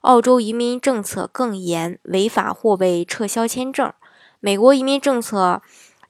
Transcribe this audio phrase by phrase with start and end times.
[0.00, 3.92] 澳洲移民政策更严，违法或被撤销签证。
[4.40, 5.60] 美国移民政策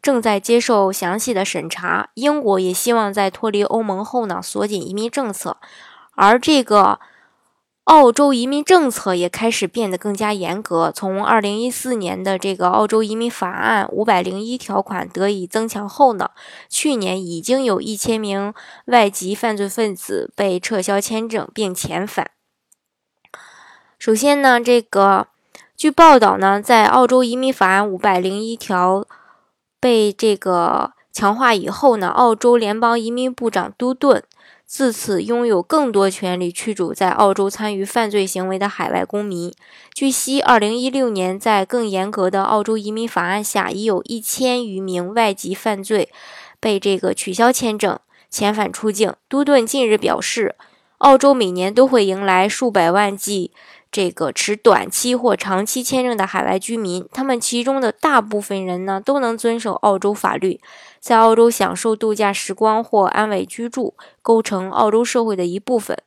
[0.01, 2.11] 正在接受详细的审查。
[2.15, 5.57] 英国也希望在脱离欧盟后呢，锁紧移民政策。
[6.15, 7.01] 而这个
[7.85, 10.93] 澳洲移民政策也开始变得更加严格。
[10.95, 16.31] 从二零一四年的这个澳洲移民法案五百零一条款得以增强后呢，
[16.69, 18.55] 去年已经有一千名
[18.85, 22.31] 外籍犯罪分子被撤销签证并遣返。
[24.01, 25.27] 首先呢，这个
[25.77, 29.07] 据报道呢，在澳洲移民法案五百零一条
[29.79, 34.23] 被这个强化以后呢，澳洲联邦移民部长都顿
[34.65, 39.53] 自此拥有更多权力驱逐在澳洲参与犯罪行为的海外公民。
[39.93, 46.09] 据悉，二零一六年在更严格的澳洲移民法案下，已有一千余名外籍犯罪
[46.59, 47.99] 被这个取消签证、
[48.33, 49.13] 遣返出境。
[49.29, 50.55] 都顿近日表示，
[50.97, 53.51] 澳洲每年都会迎来数百万计。
[53.93, 60.61] 这个持短期或长期签证的海外居民，他们其中的大部分人呢，都能遵守澳洲法律，
[61.01, 65.99] 在澳洲享受度假时光或安稳居住，构成澳洲社会的一部分。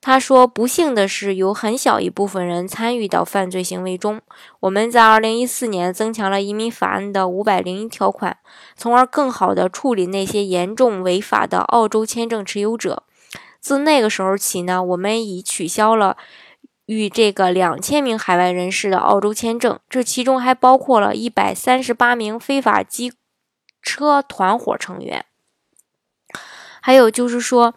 [0.00, 4.20] 他说：“不幸的是，有很小一部分人参与到犯罪行为中。
[4.60, 8.38] 我们在2014年增强了移民法案的501条款，
[8.76, 13.02] 从而更好地处理那些严重违法的澳洲签证持有者。
[13.60, 16.16] 自那个时候起呢，我们已取消了。”
[16.88, 23.12] 与这个两千名海外人士的澳洲签证，这其中还包括了一百三十八名非法机
[23.80, 25.24] 车团伙成员，
[26.82, 27.74] 还有就是说。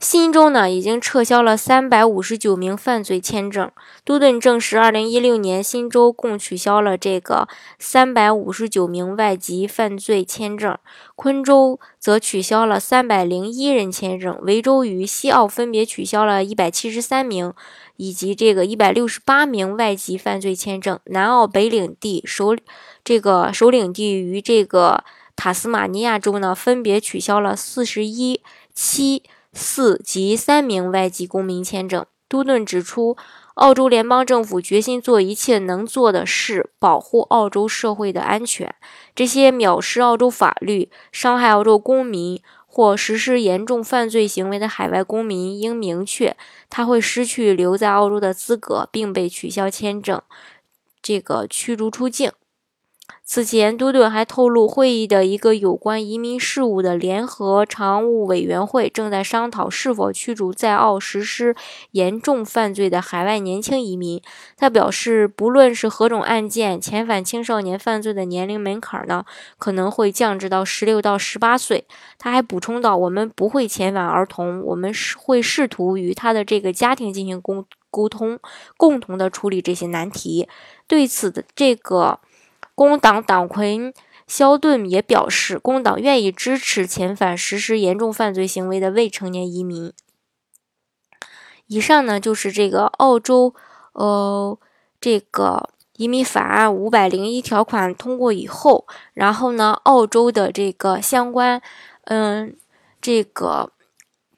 [0.00, 3.70] 新州呢，已经撤销了三百五十九名犯罪签证。
[4.04, 7.46] 都顿证实，二零一六年新州共取消了这个
[7.78, 10.76] 三百五十九名外籍犯罪签证。
[11.14, 14.36] 昆州则取消了三百零一人签证。
[14.42, 17.52] 维州与西澳分别取消了一百七十三名
[17.96, 20.98] 以及这个一百六十八名外籍犯罪签证。
[21.04, 22.56] 南澳北领地首
[23.04, 25.04] 这个首领地与这个
[25.36, 28.40] 塔斯马尼亚州呢，分别取消了四十一
[28.74, 29.22] 七。
[29.52, 32.04] 四及三名外籍公民签证。
[32.28, 33.16] 都顿指出，
[33.54, 38.74] 澳洲联邦政府决心做一切能做的事，保护澳洲社会的安全。
[39.14, 46.36] 这些藐视澳洲法律、伤害澳洲公民或实施严重犯罪行为的海外公民应明确，
[46.68, 50.20] 他会失去留在澳洲的资格，并被取消签证，
[51.00, 52.30] 这个驱逐出境。
[53.24, 61.54] 此前，都顿还透露，会议的一个有关移民事务的联合常务委员会正在商讨是否驱逐在澳实施
[61.90, 64.22] 严重犯罪的海外年轻移民。
[64.56, 69.26] 他表示，不论是何种案件，遣返青少年犯罪的年龄门槛呢，
[69.58, 71.84] 可能会降至到十六到十八岁。
[72.18, 78.38] 他还补充道：“我们不会遣返儿童，我们是会试图与他的这个家庭进行沟沟通，
[78.78, 80.48] 共同的处理这些难题。”
[80.88, 82.20] 对此的这个。
[82.78, 83.92] 工党党魁
[84.28, 89.92] 肖顿也表示，工党愿意支持遣返实施严重犯罪行为的未成年移民。
[91.66, 93.52] 以上呢，就是这个澳洲，
[93.94, 94.56] 呃，
[95.00, 101.60] 这个移民法案五百零一条款通过以后，然后呢，澳洲的这个相关，
[102.04, 102.56] 嗯，
[103.00, 103.72] 这个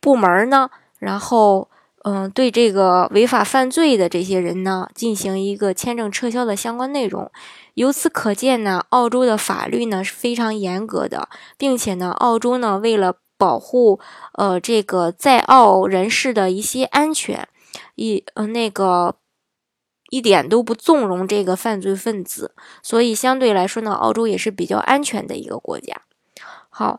[0.00, 1.68] 部门呢，然后。
[2.02, 7.30] 嗯，对这个违法犯罪的这些人呢，进行一个签证撤销的相关内容。
[7.74, 11.28] 由此可见呢，澳洲的法律呢是非常严格的，
[11.58, 14.00] 并且呢，澳洲呢为了保护
[14.32, 17.46] 呃这个在澳人士的一些安全，
[17.96, 19.16] 一呃那个
[20.08, 26.00] 一点都不纵容这个犯罪分子，所以相对来说呢，澳洲也是比较安全的一个国家。
[26.70, 26.98] 好。